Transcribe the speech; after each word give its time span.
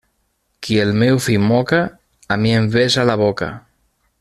Qui 0.67 0.77
el 0.83 0.93
meu 1.01 1.19
fill 1.25 1.43
moca, 1.51 1.83
a 2.37 2.39
mi 2.45 2.55
em 2.61 2.71
besa 2.79 3.05
en 3.05 3.09
la 3.13 3.19
boca. 3.27 3.53